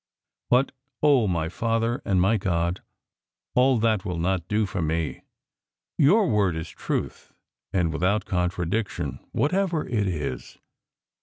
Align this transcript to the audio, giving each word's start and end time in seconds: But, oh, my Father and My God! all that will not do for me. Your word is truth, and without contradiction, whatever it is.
But, 0.49 0.71
oh, 1.03 1.27
my 1.27 1.47
Father 1.47 2.01
and 2.05 2.19
My 2.19 2.35
God! 2.37 2.81
all 3.53 3.77
that 3.77 4.03
will 4.03 4.17
not 4.17 4.47
do 4.47 4.65
for 4.65 4.81
me. 4.81 5.21
Your 5.95 6.27
word 6.27 6.55
is 6.55 6.71
truth, 6.71 7.33
and 7.71 7.93
without 7.93 8.25
contradiction, 8.25 9.19
whatever 9.31 9.87
it 9.87 10.07
is. 10.07 10.57